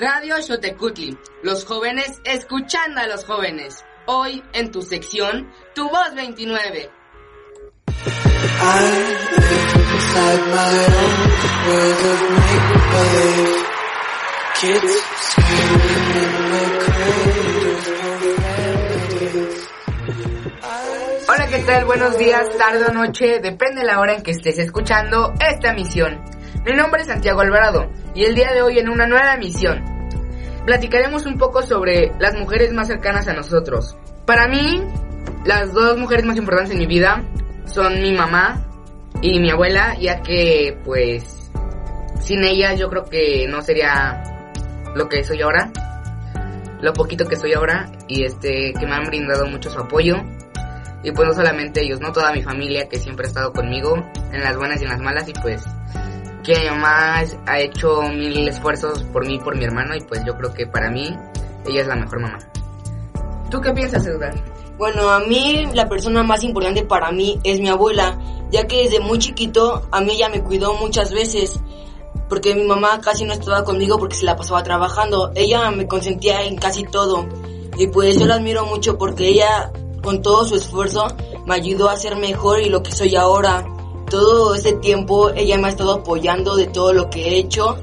[0.00, 3.84] Radio Xotecutli, los jóvenes escuchando a los jóvenes.
[4.06, 6.90] Hoy en tu sección, Tu Voz 29.
[21.28, 21.84] Hola, ¿qué tal?
[21.84, 26.39] Buenos días, tarde o noche, depende de la hora en que estés escuchando esta emisión.
[26.64, 29.82] Mi nombre es Santiago Alvarado y el día de hoy en una nueva emisión
[30.66, 33.96] platicaremos un poco sobre las mujeres más cercanas a nosotros.
[34.26, 34.82] Para mí,
[35.46, 37.24] las dos mujeres más importantes en mi vida
[37.64, 38.66] son mi mamá
[39.22, 41.50] y mi abuela, ya que pues
[42.20, 44.22] sin ellas yo creo que no sería
[44.94, 45.72] lo que soy ahora,
[46.82, 50.16] lo poquito que soy ahora y este que me han brindado mucho su apoyo
[51.02, 53.96] y pues no solamente ellos, no toda mi familia que siempre ha estado conmigo
[54.30, 55.64] en las buenas y en las malas y pues
[56.42, 60.22] que mi mamá ha hecho mil esfuerzos por mí y por mi hermano y pues
[60.24, 61.16] yo creo que para mí
[61.66, 62.38] ella es la mejor mamá.
[63.50, 64.34] ¿Tú qué piensas, Edgar?
[64.78, 68.18] Bueno, a mí la persona más importante para mí es mi abuela,
[68.50, 71.60] ya que desde muy chiquito a mí ella me cuidó muchas veces,
[72.28, 75.32] porque mi mamá casi no estaba conmigo porque se la pasaba trabajando.
[75.34, 77.28] Ella me consentía en casi todo
[77.76, 79.70] y pues yo la admiro mucho porque ella
[80.02, 81.06] con todo su esfuerzo
[81.44, 83.66] me ayudó a ser mejor y lo que soy ahora
[84.10, 87.78] todo ese tiempo ella me ha estado apoyando de todo lo que he hecho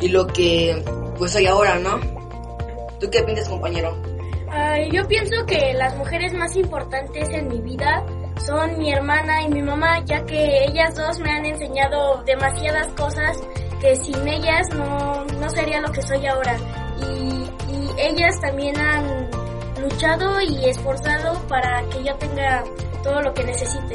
[0.00, 0.84] y lo que
[1.16, 1.98] pues soy ahora, ¿no?
[2.98, 3.96] ¿Tú qué piensas, compañero?
[4.90, 8.04] yo pienso que las mujeres más importantes en mi vida
[8.44, 13.36] son mi hermana y mi mamá, ya que ellas dos me han enseñado demasiadas cosas
[13.80, 16.56] que sin ellas no, no sería lo que soy ahora.
[17.00, 19.30] Y, y ellas también han
[19.80, 22.64] luchado y esforzado para que yo tenga
[23.02, 23.94] todo lo que necesite.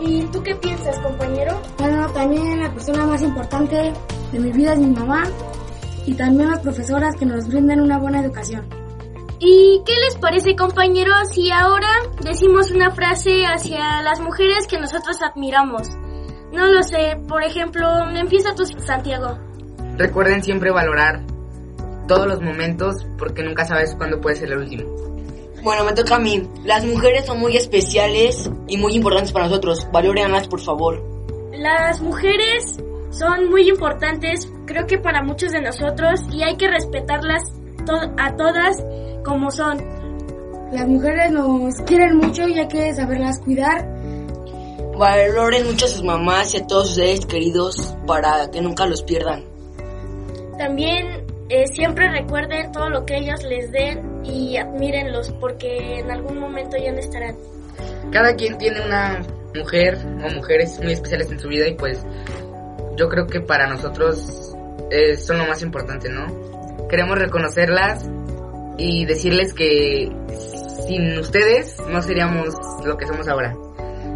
[0.00, 1.60] ¿Y tú qué piensas, compañero?
[1.78, 3.92] Bueno, también la persona más importante
[4.32, 5.24] de mi vida es mi mamá
[6.06, 8.68] y también las profesoras que nos brindan una buena educación.
[9.38, 11.88] ¿Y qué les parece, compañeros, si ahora
[12.22, 15.88] decimos una frase hacia las mujeres que nosotros admiramos?
[16.52, 19.38] No lo sé, por ejemplo, empieza tú, Santiago.
[19.98, 21.22] Recuerden siempre valorar
[22.06, 25.15] todos los momentos porque nunca sabes cuándo puede ser el último.
[25.66, 26.48] Bueno, me toca a mí.
[26.62, 29.84] Las mujeres son muy especiales y muy importantes para nosotros.
[29.90, 31.02] Valorenlas, por favor.
[31.54, 32.76] Las mujeres
[33.10, 37.42] son muy importantes, creo que para muchos de nosotros, y hay que respetarlas
[38.16, 38.76] a todas
[39.24, 39.78] como son.
[40.70, 43.88] Las mujeres nos quieren mucho y hay que saberlas cuidar.
[44.96, 49.02] Valoren mucho a sus mamás y a todos sus seres queridos para que nunca los
[49.02, 49.42] pierdan.
[50.58, 51.15] También
[51.48, 56.76] eh, siempre recuerden todo lo que ellos les den y admírenlos porque en algún momento
[56.76, 57.36] ya no estarán.
[58.10, 59.22] Cada quien tiene una
[59.54, 62.04] mujer o mujeres muy especiales en su vida y pues
[62.96, 64.54] yo creo que para nosotros
[64.90, 66.26] eh, son lo más importante, ¿no?
[66.88, 68.08] Queremos reconocerlas
[68.78, 70.10] y decirles que
[70.86, 72.54] sin ustedes no seríamos
[72.84, 73.56] lo que somos ahora.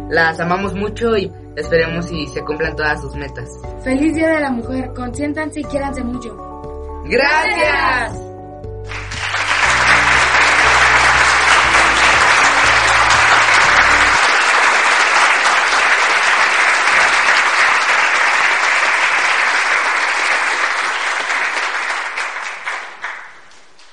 [0.09, 3.49] Las amamos mucho y esperemos y se cumplan todas sus metas.
[3.83, 6.50] Feliz Día de la Mujer, consiéntanse y quiéranse mucho.
[7.11, 8.30] Gracias.